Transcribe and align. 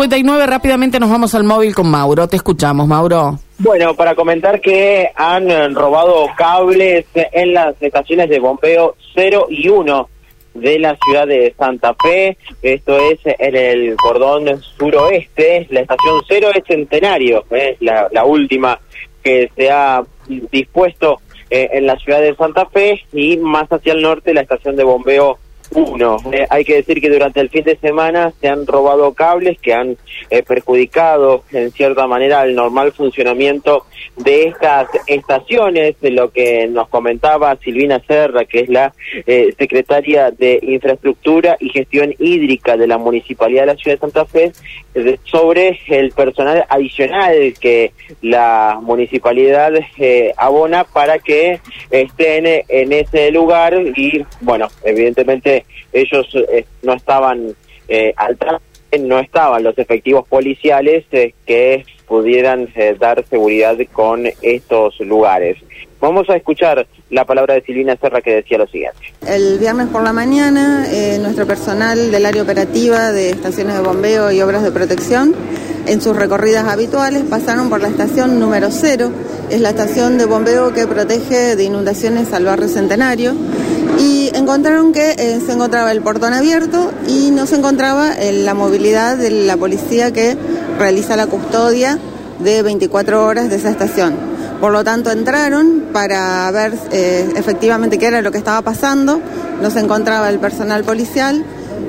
8.59, 0.00 0.46
rápidamente 0.46 0.98
nos 0.98 1.10
vamos 1.10 1.34
al 1.34 1.44
móvil 1.44 1.74
con 1.74 1.90
Mauro. 1.90 2.26
Te 2.26 2.36
escuchamos, 2.36 2.88
Mauro. 2.88 3.38
Bueno, 3.58 3.94
para 3.94 4.14
comentar 4.14 4.58
que 4.62 5.10
han 5.14 5.50
eh, 5.50 5.68
robado 5.68 6.26
cables 6.38 7.04
en 7.14 7.52
las 7.52 7.74
estaciones 7.82 8.30
de 8.30 8.38
bombeo 8.38 8.96
0 9.14 9.48
y 9.50 9.68
1 9.68 10.08
de 10.54 10.78
la 10.78 10.96
ciudad 11.04 11.26
de 11.26 11.54
Santa 11.58 11.94
Fe. 12.02 12.38
Esto 12.62 12.96
es 12.98 13.18
en 13.24 13.54
el 13.54 13.94
cordón 13.96 14.62
suroeste. 14.78 15.66
La 15.68 15.80
estación 15.80 16.22
0 16.26 16.48
es 16.54 16.64
Centenario, 16.66 17.44
la, 17.80 18.08
la 18.10 18.24
última 18.24 18.80
que 19.22 19.50
se 19.54 19.70
ha 19.70 20.02
dispuesto 20.50 21.20
eh, 21.50 21.68
en 21.74 21.84
la 21.84 21.96
ciudad 21.96 22.22
de 22.22 22.34
Santa 22.36 22.64
Fe 22.64 23.02
y 23.12 23.36
más 23.36 23.68
hacia 23.70 23.92
el 23.92 24.00
norte 24.00 24.32
la 24.32 24.40
estación 24.40 24.76
de 24.76 24.84
bombeo 24.84 25.38
uno. 25.72 26.16
Eh, 26.32 26.46
hay 26.50 26.64
que 26.64 26.76
decir 26.76 27.00
que 27.00 27.08
durante 27.08 27.40
el 27.40 27.48
fin 27.48 27.64
de 27.64 27.76
semana 27.76 28.32
se 28.40 28.48
han 28.48 28.66
robado 28.66 29.12
cables 29.14 29.58
que 29.60 29.72
han 29.72 29.96
eh, 30.28 30.42
perjudicado 30.42 31.44
en 31.52 31.70
cierta 31.70 32.06
manera 32.06 32.42
el 32.42 32.54
normal 32.54 32.92
funcionamiento 32.92 33.86
de 34.16 34.48
estas 34.48 34.88
estaciones, 35.06 36.00
de 36.00 36.10
lo 36.10 36.30
que 36.30 36.66
nos 36.66 36.88
comentaba 36.88 37.56
Silvina 37.56 38.00
Serra, 38.06 38.44
que 38.44 38.60
es 38.60 38.68
la 38.68 38.92
eh, 39.26 39.54
secretaria 39.56 40.30
de 40.30 40.58
Infraestructura 40.62 41.56
y 41.60 41.70
Gestión 41.70 42.14
Hídrica 42.18 42.76
de 42.76 42.86
la 42.86 42.98
Municipalidad 42.98 43.62
de 43.62 43.66
la 43.66 43.76
Ciudad 43.76 43.96
de 43.96 44.00
Santa 44.00 44.24
Fe, 44.24 44.52
sobre 45.24 45.78
el 45.86 46.10
personal 46.10 46.64
adicional 46.68 47.54
que 47.60 47.92
la 48.22 48.80
municipalidad 48.82 49.72
abona 50.36 50.82
para 50.82 51.20
que 51.20 51.60
estén 51.90 52.64
en 52.68 52.92
ese 52.92 53.30
lugar 53.30 53.80
y, 53.94 54.24
bueno, 54.40 54.66
evidentemente 54.82 55.59
ellos 55.92 56.26
eh, 56.34 56.64
no 56.82 56.94
estaban 56.94 57.54
eh, 57.90 58.14
al 58.16 58.38
no 59.00 59.18
estaban 59.18 59.62
los 59.62 59.76
efectivos 59.78 60.26
policiales 60.28 61.04
eh, 61.10 61.34
que 61.44 61.84
pudieran 62.06 62.68
eh, 62.74 62.96
dar 62.98 63.24
seguridad 63.28 63.76
con 63.92 64.26
estos 64.42 64.98
lugares. 65.00 65.58
Vamos 66.00 66.30
a 66.30 66.36
escuchar 66.36 66.86
la 67.10 67.24
palabra 67.24 67.54
de 67.54 67.62
Silvina 67.62 67.96
Serra 67.96 68.20
que 68.20 68.36
decía 68.36 68.58
lo 68.58 68.66
siguiente. 68.68 68.98
El 69.26 69.58
viernes 69.58 69.88
por 69.88 70.02
la 70.02 70.12
mañana, 70.12 70.86
nuestro 71.20 71.46
personal 71.46 72.10
del 72.10 72.24
área 72.24 72.42
operativa 72.42 73.12
de 73.12 73.30
estaciones 73.30 73.74
de 73.74 73.82
bombeo 73.82 74.32
y 74.32 74.40
obras 74.40 74.62
de 74.62 74.72
protección, 74.72 75.34
en 75.86 76.00
sus 76.00 76.16
recorridas 76.16 76.64
habituales, 76.66 77.24
pasaron 77.28 77.68
por 77.68 77.82
la 77.82 77.88
estación 77.88 78.38
número 78.40 78.70
cero, 78.70 79.10
es 79.50 79.60
la 79.60 79.70
estación 79.70 80.16
de 80.16 80.24
bombeo 80.24 80.72
que 80.72 80.86
protege 80.86 81.56
de 81.56 81.64
inundaciones 81.64 82.32
al 82.32 82.44
barrio 82.44 82.68
Centenario 82.68 83.34
y 83.98 84.19
encontraron 84.40 84.92
que 84.92 85.10
eh, 85.12 85.40
se 85.44 85.52
encontraba 85.52 85.92
el 85.92 86.00
portón 86.00 86.32
abierto 86.32 86.90
y 87.06 87.30
no 87.30 87.46
se 87.46 87.56
encontraba 87.56 88.14
eh, 88.14 88.32
la 88.32 88.54
movilidad 88.54 89.16
de 89.16 89.30
la 89.30 89.56
policía 89.56 90.12
que 90.12 90.36
realiza 90.78 91.14
la 91.16 91.26
custodia 91.26 91.98
de 92.38 92.62
24 92.62 93.24
horas 93.24 93.50
de 93.50 93.56
esa 93.56 93.70
estación. 93.70 94.16
Por 94.60 94.72
lo 94.72 94.82
tanto, 94.82 95.10
entraron 95.10 95.84
para 95.92 96.50
ver 96.50 96.74
eh, 96.90 97.30
efectivamente 97.36 97.98
qué 97.98 98.06
era 98.06 98.22
lo 98.22 98.32
que 98.32 98.38
estaba 98.38 98.62
pasando, 98.62 99.20
no 99.60 99.70
se 99.70 99.80
encontraba 99.80 100.28
el 100.28 100.38
personal 100.38 100.84
policial 100.84 101.44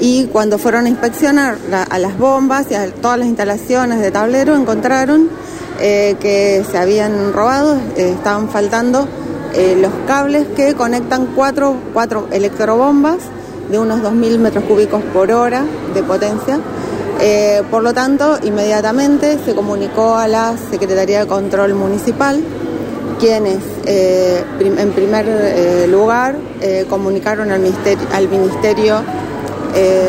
y 0.00 0.26
cuando 0.26 0.58
fueron 0.58 0.86
a 0.86 0.88
inspeccionar 0.88 1.58
a 1.90 1.98
las 1.98 2.18
bombas 2.18 2.66
y 2.70 2.74
a 2.74 2.90
todas 2.90 3.18
las 3.18 3.28
instalaciones 3.28 4.00
de 4.00 4.10
tablero, 4.10 4.56
encontraron 4.56 5.28
que 5.78 6.64
se 6.70 6.78
habían 6.78 7.32
robado, 7.32 7.78
estaban 7.96 8.48
faltando 8.48 9.06
eh, 9.56 9.74
los 9.80 9.90
cables 10.06 10.46
que 10.54 10.74
conectan 10.74 11.28
cuatro, 11.34 11.76
cuatro 11.94 12.28
electrobombas 12.30 13.16
de 13.70 13.78
unos 13.78 14.00
2.000 14.00 14.38
metros 14.38 14.64
cúbicos 14.64 15.02
por 15.14 15.32
hora 15.32 15.64
de 15.94 16.02
potencia. 16.02 16.58
Eh, 17.22 17.62
por 17.70 17.82
lo 17.82 17.94
tanto, 17.94 18.38
inmediatamente 18.42 19.38
se 19.42 19.54
comunicó 19.54 20.16
a 20.16 20.28
la 20.28 20.54
Secretaría 20.70 21.20
de 21.20 21.26
Control 21.26 21.72
Municipal, 21.72 22.38
quienes 23.18 23.60
eh, 23.86 24.44
en 24.60 24.92
primer 24.92 25.88
lugar 25.88 26.36
comunicaron 26.90 27.50
al 27.50 27.60
Ministerio, 27.60 28.06
al 28.12 28.28
Ministerio, 28.28 28.96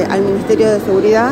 al 0.10 0.22
Ministerio 0.24 0.72
de 0.72 0.80
Seguridad 0.82 1.32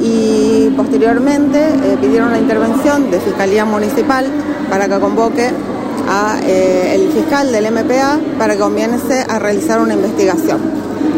y 0.00 0.70
posteriormente 0.76 1.68
pidieron 2.00 2.32
la 2.32 2.38
intervención 2.38 3.12
de 3.12 3.20
Fiscalía 3.20 3.64
Municipal 3.64 4.26
para 4.68 4.88
que 4.88 4.98
convoque 4.98 5.50
a 6.08 6.40
eh, 6.42 7.08
fiscal 7.14 7.52
del 7.52 7.70
MPA 7.72 8.18
para 8.38 8.54
que 8.54 8.60
comience 8.60 9.24
a 9.28 9.38
realizar 9.38 9.80
una 9.80 9.94
investigación. 9.94 10.60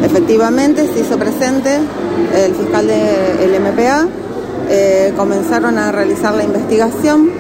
Efectivamente 0.03 0.89
se 0.93 1.01
hizo 1.01 1.17
presente 1.19 1.79
el 2.35 2.55
fiscal 2.55 2.87
del 2.87 3.61
MPA, 3.61 4.07
eh, 4.69 5.13
comenzaron 5.17 5.79
a 5.79 5.93
realizar 5.93 6.35
la 6.35 6.45
investigación 6.45 7.31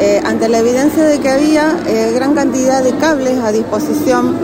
eh, 0.00 0.20
ante 0.24 0.48
la 0.48 0.58
evidencia 0.58 1.04
de 1.04 1.18
que 1.18 1.28
había 1.28 1.76
gran 2.14 2.34
cantidad 2.34 2.82
de 2.82 2.92
cables 2.96 3.38
a 3.38 3.52
disposición 3.52 4.34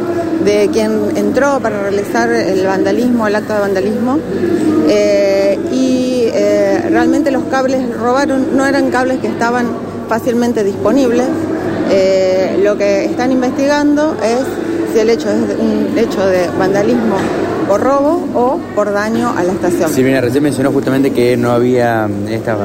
de 0.45 0.69
quien 0.73 1.17
entró 1.17 1.61
para 1.61 1.83
realizar 1.83 2.31
el 2.31 2.67
vandalismo, 2.67 3.27
el 3.27 3.37
acto 3.37 3.55
de 3.55 3.61
vandalismo, 3.61 4.19
y 5.73 6.29
realmente 6.89 7.31
los 7.31 7.45
cables 7.45 7.95
robaron 7.97 8.57
no 8.57 8.67
eran 8.67 8.91
cables 8.91 9.19
que 9.19 9.29
estaban 9.29 9.67
fácilmente 10.09 10.65
disponibles, 10.65 11.27
eh, 11.91 12.61
lo 12.63 12.77
que 12.77 13.05
están 13.05 13.33
investigando 13.33 14.17
es 14.23 14.93
si 14.93 15.01
el 15.01 15.11
hecho 15.11 15.29
es 15.29 15.59
un 15.59 15.97
hecho 15.99 16.27
de 16.27 16.49
vandalismo 16.59 17.17
por 17.69 17.81
robo 17.81 18.29
o 18.35 18.59
por 18.75 18.93
daño 18.93 19.33
a 19.37 19.43
la 19.43 19.53
estación. 19.53 19.91
Sí, 19.93 20.03
mira, 20.03 20.21
recién 20.21 20.43
mencionó 20.43 20.73
justamente 20.73 21.13
que 21.13 21.37
no 21.37 21.53
había 21.53 22.09
esta, 22.29 22.57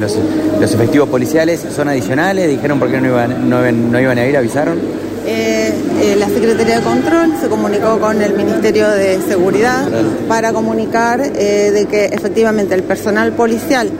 los, 0.00 0.72
efectivos 0.74 1.08
policiales, 1.08 1.64
son 1.74 1.88
adicionales, 1.88 2.48
dijeron 2.48 2.78
por 2.78 2.90
qué 2.90 3.00
no 3.00 3.08
iban, 3.08 3.48
no, 3.48 4.00
iban 4.00 4.18
a 4.18 4.26
ir, 4.26 4.36
avisaron. 4.36 4.78
Eh, 5.26 5.72
eh, 6.02 6.16
la 6.18 6.28
Secretaría 6.28 6.76
de 6.76 6.82
Control 6.82 7.34
se 7.40 7.48
comunicó 7.48 7.98
con 7.98 8.20
el 8.20 8.34
Ministerio 8.34 8.90
de 8.90 9.20
Seguridad 9.22 9.86
para 10.28 10.52
comunicar 10.52 11.20
de 11.20 11.86
que 11.90 12.06
efectivamente 12.06 12.74
el 12.74 12.82
personal 12.82 13.32
policial 13.32 13.90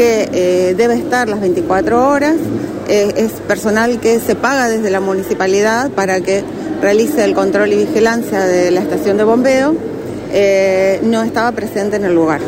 que 0.00 0.74
debe 0.76 0.94
estar 0.94 1.28
las 1.28 1.40
24 1.40 2.08
horas 2.08 2.36
eh, 2.90 3.14
es 3.18 3.30
personal 3.46 4.00
que 4.00 4.18
se 4.18 4.34
paga 4.34 4.68
desde 4.68 4.90
la 4.90 4.98
municipalidad 4.98 5.92
para 5.92 6.20
que 6.20 6.42
realice 6.82 7.22
el 7.22 7.34
control 7.34 7.72
y 7.72 7.76
vigilancia 7.76 8.40
de 8.40 8.72
la 8.72 8.80
estación 8.80 9.16
de 9.16 9.22
bombeo, 9.22 9.76
eh, 10.32 10.98
no 11.04 11.22
estaba 11.22 11.52
presente 11.52 11.94
en 11.96 12.04
el 12.04 12.16
lugar. 12.16 12.40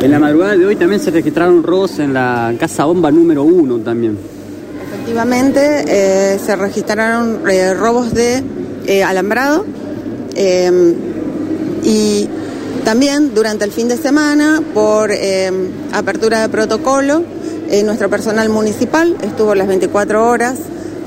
En 0.00 0.10
la 0.10 0.18
madrugada 0.18 0.56
de 0.56 0.64
hoy 0.64 0.76
también 0.76 1.02
se 1.02 1.10
registraron 1.10 1.62
robos 1.62 1.98
en 1.98 2.14
la 2.14 2.54
casa 2.58 2.86
bomba 2.86 3.10
número 3.10 3.44
uno 3.44 3.76
también. 3.80 4.16
Efectivamente, 4.90 5.84
eh, 5.86 6.38
se 6.38 6.56
registraron 6.56 7.40
robos 7.76 8.14
de 8.14 8.42
alambrado 9.04 9.66
y 11.84 12.26
también 12.84 13.34
durante 13.34 13.64
el 13.64 13.72
fin 13.72 13.88
de 13.88 13.96
semana 13.96 14.62
por 14.74 15.10
apertura 15.92 16.42
de 16.42 16.48
protocolo 16.48 17.24
eh, 17.70 17.84
nuestro 17.84 18.10
personal 18.10 18.48
municipal 18.48 19.14
estuvo 19.22 19.54
las 19.54 19.68
24 19.68 20.26
horas 20.26 20.58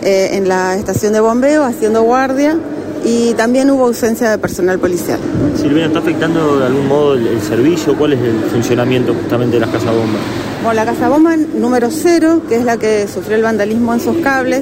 eh, 0.01 0.29
en 0.31 0.47
la 0.47 0.77
estación 0.77 1.11
de 1.11 1.19
bombeo 1.19 1.65
haciendo 1.65 2.03
guardia 2.03 2.57
y 3.03 3.33
también 3.33 3.69
hubo 3.69 3.87
ausencia 3.87 4.31
de 4.31 4.37
personal 4.37 4.79
policial. 4.79 5.19
Silvina, 5.57 5.87
¿está 5.87 5.99
afectando 5.99 6.59
de 6.59 6.67
algún 6.67 6.87
modo 6.87 7.15
el, 7.15 7.41
servicio? 7.41 7.97
¿Cuál 7.97 8.13
es 8.13 8.21
el 8.21 8.49
funcionamiento 8.49 9.13
justamente 9.13 9.59
de 9.59 9.65
la 9.65 9.69
casa 9.69 9.91
bomba? 9.91 10.19
Bueno, 10.63 10.73
la 10.73 10.85
casa 10.85 11.09
bomba 11.09 11.35
número 11.35 11.89
cero, 11.91 12.41
que 12.47 12.55
es 12.55 12.63
la 12.63 12.77
que 12.77 13.09
sufrió 13.13 13.35
el 13.35 13.43
vandalismo 13.43 13.93
en 13.93 13.99
sus 13.99 14.19
cables, 14.19 14.61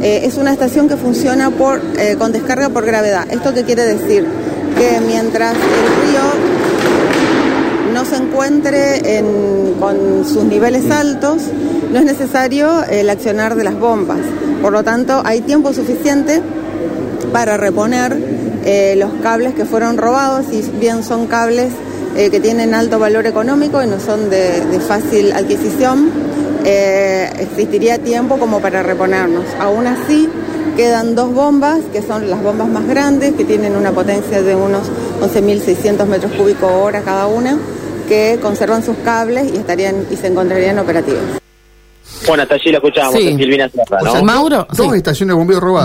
eh, 0.00 0.22
es 0.24 0.38
una 0.38 0.50
estación 0.50 0.88
que 0.88 0.96
funciona 0.96 1.50
por, 1.50 1.82
con 2.16 2.32
descarga 2.32 2.70
por 2.70 2.86
gravedad. 2.86 3.26
¿Esto 3.30 3.52
qué 3.52 3.64
quiere 3.64 3.84
decir? 3.84 4.24
Que 4.76 5.00
mientras 5.00 5.54
el 5.54 5.60
río 6.08 6.22
no 7.92 8.04
se 8.04 8.16
encuentre 8.16 9.22
con 9.78 10.24
sus 10.24 10.44
niveles 10.44 10.90
altos, 10.90 11.42
no 11.92 11.98
es 11.98 12.04
necesario 12.04 12.82
el 12.84 13.08
accionar 13.08 13.54
de 13.54 13.64
las 13.64 13.78
bombas. 13.78 14.18
Por 14.60 14.72
lo 14.72 14.82
tanto, 14.82 15.22
hay 15.24 15.42
tiempo 15.42 15.72
suficiente 15.72 16.42
para 17.32 17.56
reponer 17.56 18.16
eh, 18.64 18.94
los 18.96 19.10
cables 19.22 19.54
que 19.54 19.64
fueron 19.64 19.96
robados, 19.98 20.46
si 20.50 20.62
bien 20.80 21.04
son 21.04 21.26
cables 21.26 21.68
eh, 22.16 22.30
que 22.30 22.40
tienen 22.40 22.74
alto 22.74 22.98
valor 22.98 23.26
económico 23.26 23.82
y 23.82 23.86
no 23.86 23.98
son 23.98 24.30
de, 24.30 24.80
fácil 24.86 25.32
adquisición, 25.32 26.10
eh, 26.64 27.30
existiría 27.38 27.98
tiempo 27.98 28.38
como 28.38 28.60
para 28.60 28.82
reponernos. 28.82 29.44
Aún 29.58 29.86
así, 29.86 30.28
quedan 30.76 31.14
dos 31.14 31.32
bombas, 31.34 31.80
que 31.92 32.02
son 32.02 32.30
las 32.30 32.42
bombas 32.42 32.68
más 32.68 32.86
grandes, 32.86 33.34
que 33.34 33.44
tienen 33.44 33.76
una 33.76 33.92
potencia 33.92 34.42
de 34.42 34.54
unos 34.54 34.88
11.600 35.20 36.06
metros 36.06 36.32
cúbicos 36.32 36.70
hora 36.70 37.02
cada 37.02 37.26
una 37.26 37.58
que 38.08 38.38
conservan 38.40 38.82
sus 38.84 38.96
cables 38.98 39.52
y 39.52 39.56
estarían 39.56 40.06
y 40.10 40.16
se 40.16 40.28
encontrarían 40.28 40.78
operativos. 40.78 41.22
Bueno, 42.26 42.42
hasta 42.42 42.54
allí 42.54 42.70
lo 42.70 42.78
escuchábamos, 42.78 43.20
Silvina 43.20 43.70
Mauro, 44.22 44.66
dos 44.72 44.94
estaciones 44.94 45.34
de 45.34 45.38
bombeo 45.38 45.60
robadas. 45.60 45.82